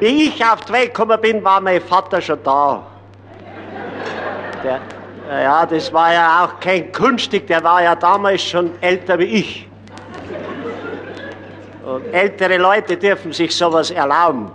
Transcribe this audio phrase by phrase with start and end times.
[0.00, 2.82] Wie ich auf die Welt gekommen bin, war mein Vater schon da.
[4.62, 4.80] Der,
[5.30, 9.68] ja, das war ja auch kein Kunststück, der war ja damals schon älter wie ich.
[11.84, 14.52] Und ältere Leute dürfen sich sowas erlauben,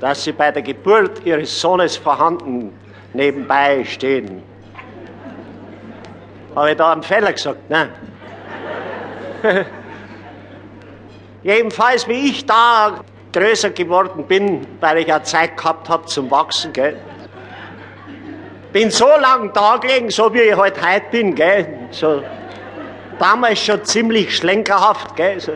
[0.00, 2.72] dass sie bei der Geburt ihres Sohnes vorhanden
[3.12, 4.42] nebenbei stehen.
[6.54, 7.88] Habe ich da einen Fehler gesagt, ne?
[11.44, 16.72] Jedenfalls, wie ich da größer geworden bin, weil ich ja Zeit gehabt habe zum Wachsen,
[16.72, 16.96] gell?
[18.72, 21.68] Bin so lang da gelegen, so wie ich halt heute bin, gell?
[21.90, 22.22] So,
[23.18, 25.38] damals schon ziemlich schlenkerhaft, gell?
[25.38, 25.52] So,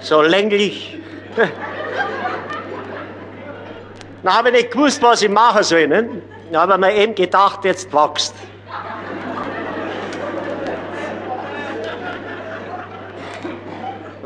[0.00, 0.98] so länglich.
[4.22, 5.86] Dann habe ich nicht gewusst, was ich machen soll.
[5.86, 6.08] Ne?
[6.52, 8.34] Dann habe ich mir eben gedacht, jetzt wächst.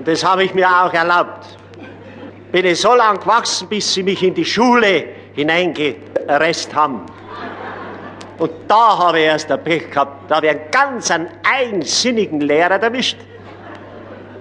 [0.00, 1.58] Und das habe ich mir auch erlaubt.
[2.50, 7.02] Bin ich so lang gewachsen, bis sie mich in die Schule hineingeresst haben.
[8.38, 10.30] Und da habe ich erst ein Pech gehabt.
[10.30, 13.18] Da habe ich einen ganz einen einsinnigen Lehrer erwischt.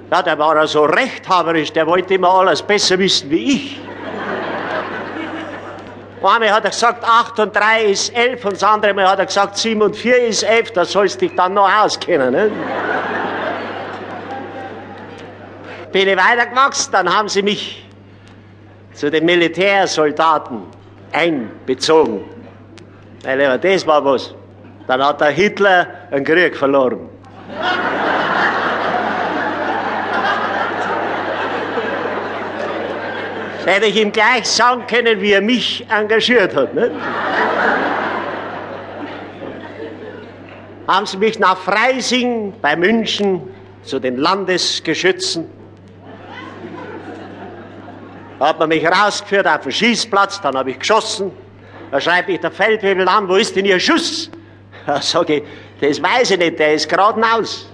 [0.10, 3.82] Ja, der war so rechthaberisch, der wollte immer alles besser wissen wie ich.
[6.24, 9.26] Einmal hat er gesagt, 8 und 3 ist 11 und das andere Mal hat er
[9.26, 12.32] gesagt, 7 und 4 ist 11, da sollst du dich dann noch auskennen.
[12.32, 12.50] Ne?
[15.92, 17.86] Bin ich weitergewachsen, dann haben sie mich
[18.94, 20.64] zu den Militärsoldaten
[21.12, 22.24] einbezogen.
[23.24, 24.34] Weil das war was.
[24.88, 27.10] Dann hat der Hitler einen Krieg verloren.
[33.70, 36.74] hätte ich ihm gleich sagen können, wie er mich engagiert hat.
[36.74, 36.92] Nicht?
[40.88, 43.42] Haben sie mich nach Freising bei München
[43.84, 45.59] zu den Landesgeschützen.
[48.40, 51.32] Hat man mich rausgeführt auf den Schießplatz, dann habe ich geschossen.
[51.92, 54.30] Da schreibt mich der Feldwebel an, wo ist denn Ihr Schuss?
[54.86, 55.44] Da sage ich,
[55.82, 57.70] das weiß ich nicht, der ist geradeaus.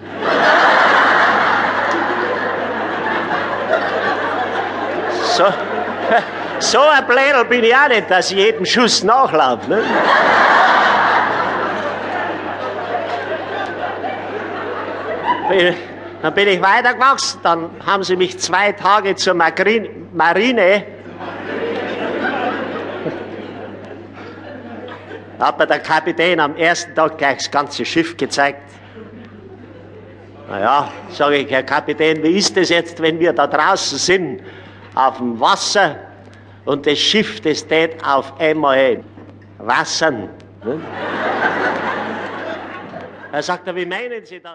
[5.38, 5.46] so.
[6.60, 9.70] So ein Blädel bin ich auch nicht, dass ich jedem Schuss nachlaufe.
[9.70, 9.84] Ne?
[16.26, 20.84] Dann bin ich weitergewachsen, dann haben sie mich zwei Tage zur Marine.
[25.40, 28.64] Hat mir der Kapitän am ersten Tag gleich das ganze Schiff gezeigt.
[30.50, 34.42] Naja, sage ich, Herr Kapitän, wie ist es jetzt, wenn wir da draußen sind,
[34.96, 35.96] auf dem Wasser
[36.66, 39.04] und das Schiff, das steht auf einmal
[39.60, 40.28] Wassern.
[40.64, 40.82] Ne?
[43.32, 44.54] Er sagt, wie meinen Sie das?